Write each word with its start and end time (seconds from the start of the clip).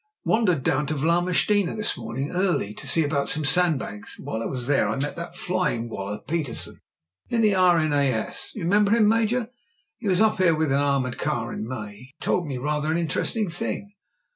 "Wandered 0.25 0.63
down 0.63 0.87
to 0.87 0.95
Vlamertinghe 0.95 1.75
this 1.77 1.95
morning 1.95 2.31
early 2.31 2.73
to 2.73 2.87
see 2.87 3.03
about 3.03 3.29
some 3.29 3.45
sandbags, 3.45 4.15
and 4.17 4.25
while 4.25 4.41
I 4.41 4.47
was 4.47 4.65
there 4.65 4.89
I 4.89 4.95
met 4.95 5.15
that 5.15 5.35
flying 5.35 5.91
wallah 5.91 6.23
Petersen 6.27 6.81
in 7.29 7.41
the 7.41 7.53
R.N.A.S. 7.53 8.49
Do 8.53 8.57
you 8.61 8.65
remember 8.65 8.93
him, 8.93 9.07
Major? 9.07 9.49
He 9.99 10.07
was 10.07 10.19
up 10.19 10.39
here 10.39 10.55
with 10.55 10.71
an 10.71 10.79
armoured 10.79 11.19
car 11.19 11.53
in 11.53 11.67
May. 11.69 11.93
He 11.97 12.11
told 12.19 12.47
me 12.47 12.57
rather 12.57 12.91
an 12.91 12.97
inter 12.97 13.21
esting 13.21 13.53
thing." 13.53 13.93